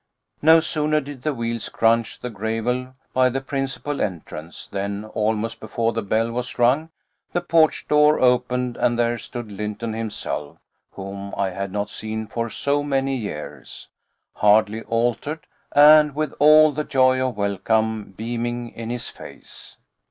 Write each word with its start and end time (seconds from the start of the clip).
No 0.41 0.59
sooner 0.59 0.99
did 0.99 1.21
the 1.21 1.31
wheels 1.31 1.69
crunch 1.69 2.21
the 2.21 2.31
gravel 2.31 2.93
by 3.13 3.29
the 3.29 3.39
principal 3.39 4.01
entrance, 4.01 4.65
than, 4.65 5.05
almost 5.05 5.59
before 5.59 5.93
the 5.93 6.01
bell 6.01 6.31
was 6.31 6.57
rung, 6.57 6.89
the 7.33 7.39
porch 7.41 7.87
door 7.87 8.19
opened, 8.19 8.77
and 8.77 8.97
there 8.97 9.19
stood 9.19 9.51
Lynton 9.51 9.93
himself, 9.93 10.57
whom 10.93 11.35
I 11.37 11.51
had 11.51 11.71
not 11.71 11.91
seen 11.91 12.25
for 12.25 12.49
so 12.49 12.81
many 12.81 13.15
years, 13.15 13.89
hardly 14.33 14.81
altered, 14.85 15.45
and 15.71 16.15
with 16.15 16.33
all 16.39 16.71
the 16.71 16.83
joy 16.83 17.21
of 17.23 17.37
welcome 17.37 18.13
beaming 18.13 18.69
in 18.69 18.89
his 18.89 19.07
face. 19.07 19.77